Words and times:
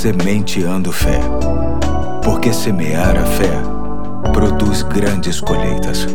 Sementeando 0.00 0.90
Fé. 0.90 1.20
Porque 2.24 2.54
semear 2.54 3.18
a 3.18 3.26
fé 3.26 3.50
produz 4.32 4.82
grandes 4.82 5.42
colheitas. 5.42 6.06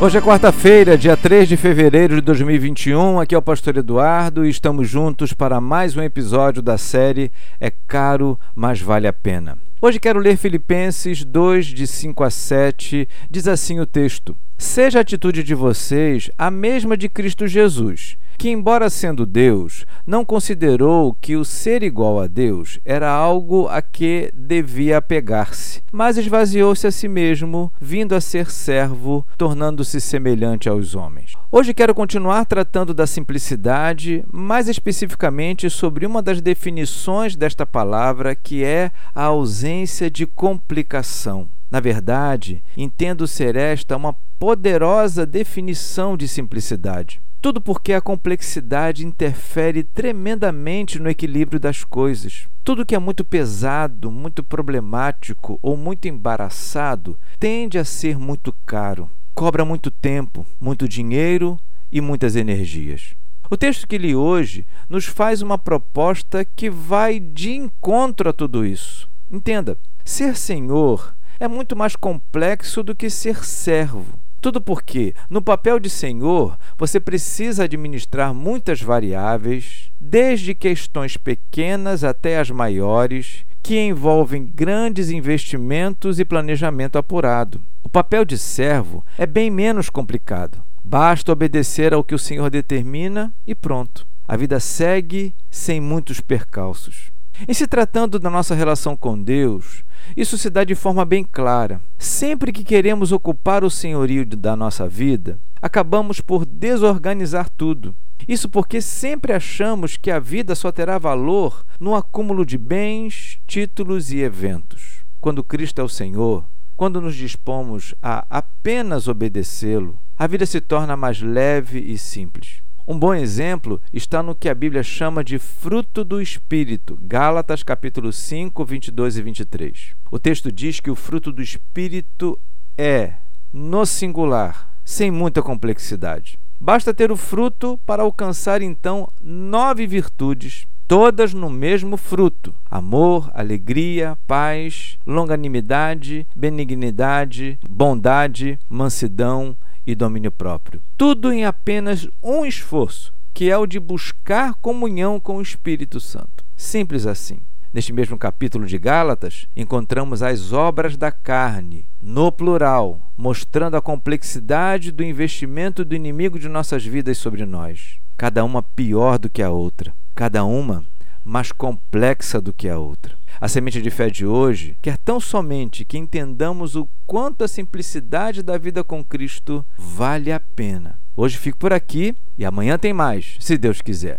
Hoje 0.00 0.18
é 0.18 0.20
quarta-feira, 0.20 0.98
dia 0.98 1.16
3 1.16 1.48
de 1.48 1.56
fevereiro 1.56 2.16
de 2.16 2.20
2021. 2.22 3.20
Aqui 3.20 3.32
é 3.32 3.38
o 3.38 3.42
Pastor 3.42 3.76
Eduardo 3.76 4.44
e 4.44 4.50
estamos 4.50 4.88
juntos 4.88 5.32
para 5.32 5.60
mais 5.60 5.96
um 5.96 6.02
episódio 6.02 6.60
da 6.60 6.76
série 6.76 7.30
É 7.60 7.70
Caro, 7.70 8.36
mas 8.56 8.80
Vale 8.80 9.06
a 9.06 9.12
Pena. 9.12 9.56
Hoje 9.80 10.00
quero 10.00 10.18
ler 10.18 10.36
Filipenses 10.36 11.24
2, 11.24 11.66
de 11.66 11.86
5 11.86 12.24
a 12.24 12.30
7. 12.30 13.08
Diz 13.30 13.46
assim 13.46 13.78
o 13.78 13.86
texto: 13.86 14.36
Seja 14.58 14.98
a 14.98 15.02
atitude 15.02 15.44
de 15.44 15.54
vocês 15.54 16.28
a 16.36 16.50
mesma 16.50 16.96
de 16.96 17.08
Cristo 17.08 17.46
Jesus 17.46 18.18
que, 18.40 18.48
embora 18.48 18.88
sendo 18.88 19.26
Deus, 19.26 19.84
não 20.06 20.24
considerou 20.24 21.12
que 21.12 21.36
o 21.36 21.44
ser 21.44 21.82
igual 21.82 22.18
a 22.18 22.26
Deus 22.26 22.80
era 22.86 23.10
algo 23.10 23.68
a 23.68 23.82
que 23.82 24.32
devia 24.34 24.96
apegar-se, 24.96 25.82
mas 25.92 26.16
esvaziou-se 26.16 26.86
a 26.86 26.90
si 26.90 27.06
mesmo, 27.06 27.70
vindo 27.78 28.14
a 28.14 28.20
ser 28.20 28.50
servo, 28.50 29.26
tornando-se 29.36 30.00
semelhante 30.00 30.70
aos 30.70 30.94
homens. 30.94 31.34
Hoje 31.52 31.74
quero 31.74 31.94
continuar 31.94 32.46
tratando 32.46 32.94
da 32.94 33.06
simplicidade, 33.06 34.24
mais 34.32 34.70
especificamente 34.70 35.68
sobre 35.68 36.06
uma 36.06 36.22
das 36.22 36.40
definições 36.40 37.36
desta 37.36 37.66
palavra, 37.66 38.34
que 38.34 38.64
é 38.64 38.90
a 39.14 39.24
ausência 39.24 40.10
de 40.10 40.24
complicação. 40.26 41.46
Na 41.70 41.78
verdade, 41.78 42.62
entendo 42.76 43.26
ser 43.26 43.54
esta 43.54 43.96
uma 43.96 44.12
poderosa 44.38 45.24
definição 45.24 46.16
de 46.16 46.26
simplicidade. 46.26 47.20
Tudo 47.40 47.60
porque 47.60 47.92
a 47.92 48.00
complexidade 48.00 49.06
interfere 49.06 49.82
tremendamente 49.82 50.98
no 50.98 51.08
equilíbrio 51.08 51.58
das 51.58 51.84
coisas. 51.84 52.46
Tudo 52.62 52.84
que 52.84 52.94
é 52.94 52.98
muito 52.98 53.24
pesado, 53.24 54.10
muito 54.10 54.44
problemático 54.44 55.58
ou 55.62 55.76
muito 55.76 56.06
embaraçado 56.06 57.18
tende 57.38 57.78
a 57.78 57.84
ser 57.84 58.18
muito 58.18 58.54
caro. 58.66 59.08
Cobra 59.34 59.64
muito 59.64 59.90
tempo, 59.90 60.44
muito 60.60 60.86
dinheiro 60.86 61.58
e 61.90 62.00
muitas 62.00 62.36
energias. 62.36 63.14
O 63.50 63.56
texto 63.56 63.88
que 63.88 63.96
li 63.96 64.14
hoje 64.14 64.66
nos 64.88 65.06
faz 65.06 65.40
uma 65.40 65.56
proposta 65.56 66.44
que 66.44 66.68
vai 66.68 67.18
de 67.18 67.52
encontro 67.52 68.28
a 68.28 68.32
tudo 68.32 68.66
isso. 68.66 69.08
Entenda, 69.30 69.78
ser 70.04 70.36
senhor 70.36 71.14
é 71.40 71.48
muito 71.48 71.74
mais 71.74 71.96
complexo 71.96 72.82
do 72.82 72.94
que 72.94 73.08
ser 73.08 73.42
servo. 73.44 74.06
Tudo 74.42 74.60
porque, 74.60 75.14
no 75.28 75.42
papel 75.42 75.80
de 75.80 75.90
senhor, 75.90 76.56
você 76.78 77.00
precisa 77.00 77.64
administrar 77.64 78.32
muitas 78.32 78.80
variáveis, 78.80 79.90
desde 80.00 80.54
questões 80.54 81.16
pequenas 81.16 82.04
até 82.04 82.38
as 82.38 82.50
maiores, 82.50 83.44
que 83.62 83.78
envolvem 83.78 84.50
grandes 84.54 85.10
investimentos 85.10 86.18
e 86.18 86.24
planejamento 86.24 86.96
apurado. 86.96 87.60
O 87.82 87.88
papel 87.88 88.24
de 88.24 88.38
servo 88.38 89.04
é 89.18 89.26
bem 89.26 89.50
menos 89.50 89.90
complicado. 89.90 90.62
Basta 90.82 91.32
obedecer 91.32 91.92
ao 91.92 92.04
que 92.04 92.14
o 92.14 92.18
Senhor 92.18 92.50
determina 92.50 93.32
e 93.46 93.54
pronto. 93.54 94.06
A 94.26 94.36
vida 94.36 94.58
segue 94.60 95.34
sem 95.50 95.80
muitos 95.80 96.20
percalços. 96.20 97.12
Em 97.48 97.54
se 97.54 97.66
tratando 97.66 98.18
da 98.18 98.30
nossa 98.30 98.54
relação 98.54 98.96
com 98.96 99.20
Deus, 99.20 99.84
isso 100.16 100.36
se 100.36 100.50
dá 100.50 100.64
de 100.64 100.74
forma 100.74 101.04
bem 101.04 101.24
clara. 101.24 101.80
Sempre 101.98 102.52
que 102.52 102.64
queremos 102.64 103.12
ocupar 103.12 103.64
o 103.64 103.70
senhorio 103.70 104.24
da 104.26 104.56
nossa 104.56 104.88
vida, 104.88 105.38
acabamos 105.60 106.20
por 106.20 106.44
desorganizar 106.44 107.48
tudo. 107.50 107.94
Isso 108.28 108.48
porque 108.48 108.80
sempre 108.80 109.32
achamos 109.32 109.96
que 109.96 110.10
a 110.10 110.18
vida 110.18 110.54
só 110.54 110.70
terá 110.70 110.98
valor 110.98 111.64
no 111.78 111.94
acúmulo 111.94 112.44
de 112.44 112.58
bens, 112.58 113.38
títulos 113.46 114.12
e 114.12 114.18
eventos. 114.18 115.00
Quando 115.20 115.44
Cristo 115.44 115.80
é 115.80 115.84
o 115.84 115.88
Senhor, 115.88 116.44
quando 116.76 117.00
nos 117.00 117.14
dispomos 117.14 117.94
a 118.02 118.24
apenas 118.30 119.08
obedecê-lo, 119.08 119.98
a 120.18 120.26
vida 120.26 120.46
se 120.46 120.60
torna 120.60 120.96
mais 120.96 121.20
leve 121.20 121.78
e 121.78 121.98
simples. 121.98 122.62
Um 122.90 122.98
bom 122.98 123.14
exemplo 123.14 123.80
está 123.92 124.20
no 124.20 124.34
que 124.34 124.48
a 124.48 124.54
Bíblia 124.54 124.82
chama 124.82 125.22
de 125.22 125.38
fruto 125.38 126.02
do 126.02 126.20
Espírito, 126.20 126.98
Gálatas 127.00 127.62
capítulo 127.62 128.12
5, 128.12 128.64
22 128.64 129.16
e 129.16 129.22
23. 129.22 129.94
O 130.10 130.18
texto 130.18 130.50
diz 130.50 130.80
que 130.80 130.90
o 130.90 130.96
fruto 130.96 131.30
do 131.30 131.40
Espírito 131.40 132.36
é, 132.76 133.12
no 133.52 133.86
singular, 133.86 134.68
sem 134.84 135.08
muita 135.08 135.40
complexidade. 135.40 136.36
Basta 136.58 136.92
ter 136.92 137.12
o 137.12 137.16
fruto 137.16 137.78
para 137.86 138.02
alcançar 138.02 138.60
então 138.60 139.08
nove 139.22 139.86
virtudes, 139.86 140.66
todas 140.88 141.32
no 141.32 141.48
mesmo 141.48 141.96
fruto: 141.96 142.52
amor, 142.68 143.30
alegria, 143.32 144.18
paz, 144.26 144.98
longanimidade, 145.06 146.26
benignidade, 146.34 147.56
bondade, 147.70 148.58
mansidão 148.68 149.56
e 149.86 149.94
domínio 149.94 150.30
próprio. 150.30 150.80
Tudo 150.96 151.32
em 151.32 151.44
apenas 151.44 152.08
um 152.22 152.44
esforço, 152.44 153.12
que 153.32 153.50
é 153.50 153.56
o 153.56 153.66
de 153.66 153.80
buscar 153.80 154.54
comunhão 154.54 155.18
com 155.18 155.36
o 155.36 155.42
Espírito 155.42 156.00
Santo. 156.00 156.44
Simples 156.56 157.06
assim. 157.06 157.38
Neste 157.72 157.92
mesmo 157.92 158.18
capítulo 158.18 158.66
de 158.66 158.76
Gálatas, 158.76 159.46
encontramos 159.56 160.24
as 160.24 160.52
obras 160.52 160.96
da 160.96 161.12
carne, 161.12 161.86
no 162.02 162.32
plural, 162.32 163.00
mostrando 163.16 163.76
a 163.76 163.80
complexidade 163.80 164.90
do 164.90 165.04
investimento 165.04 165.84
do 165.84 165.94
inimigo 165.94 166.36
de 166.36 166.48
nossas 166.48 166.84
vidas 166.84 167.16
sobre 167.18 167.46
nós. 167.46 167.98
Cada 168.16 168.44
uma 168.44 168.60
pior 168.60 169.18
do 169.18 169.30
que 169.30 169.40
a 169.40 169.50
outra, 169.50 169.94
cada 170.16 170.44
uma 170.44 170.84
mais 171.24 171.52
complexa 171.52 172.40
do 172.40 172.52
que 172.52 172.68
a 172.68 172.76
outra. 172.76 173.14
A 173.40 173.48
semente 173.48 173.80
de 173.80 173.88
fé 173.88 174.10
de 174.10 174.26
hoje 174.26 174.76
quer 174.82 174.98
tão 174.98 175.18
somente 175.18 175.82
que 175.82 175.96
entendamos 175.96 176.76
o 176.76 176.86
quanto 177.06 177.42
a 177.42 177.48
simplicidade 177.48 178.42
da 178.42 178.58
vida 178.58 178.84
com 178.84 179.02
Cristo 179.02 179.64
vale 179.78 180.30
a 180.30 180.38
pena. 180.38 180.98
Hoje 181.16 181.38
fico 181.38 181.56
por 181.56 181.72
aqui 181.72 182.14
e 182.36 182.44
amanhã 182.44 182.76
tem 182.76 182.92
mais, 182.92 183.36
se 183.40 183.56
Deus 183.56 183.80
quiser. 183.80 184.18